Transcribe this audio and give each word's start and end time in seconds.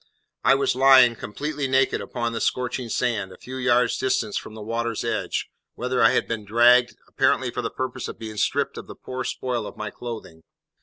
I 0.43 0.55
was 0.55 0.73
lying, 0.73 1.15
completely 1.15 1.67
naked, 1.67 2.01
upon 2.01 2.33
the 2.33 2.41
scorching 2.41 2.89
sand, 2.89 3.31
a 3.31 3.37
few 3.37 3.57
yards 3.57 3.99
distant 3.99 4.33
from 4.33 4.55
the 4.55 4.63
water's 4.63 5.03
edge, 5.03 5.47
whither 5.75 6.01
I 6.01 6.09
had 6.09 6.27
been 6.27 6.43
dragged, 6.43 6.95
apparently 7.07 7.51
for 7.51 7.61
the 7.61 7.69
purpose 7.69 8.07
of 8.07 8.17
being 8.17 8.37
stripped 8.37 8.79
of 8.79 8.87
the 8.87 8.95
poor 8.95 9.23
spoil 9.23 9.67
of 9.67 9.77
my 9.77 9.91
clothing. 9.91 10.41